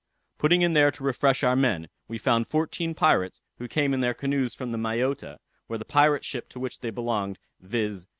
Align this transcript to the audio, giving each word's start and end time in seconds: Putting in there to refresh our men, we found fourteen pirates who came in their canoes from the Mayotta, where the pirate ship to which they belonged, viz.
Putting 0.39 0.63
in 0.63 0.73
there 0.73 0.89
to 0.89 1.03
refresh 1.03 1.43
our 1.43 1.55
men, 1.55 1.87
we 2.07 2.17
found 2.17 2.47
fourteen 2.47 2.95
pirates 2.95 3.39
who 3.59 3.67
came 3.67 3.93
in 3.93 3.99
their 4.01 4.15
canoes 4.15 4.55
from 4.55 4.71
the 4.71 4.77
Mayotta, 4.79 5.37
where 5.67 5.77
the 5.77 5.85
pirate 5.85 6.25
ship 6.25 6.49
to 6.49 6.59
which 6.59 6.79
they 6.79 6.89
belonged, 6.89 7.37
viz. 7.59 8.07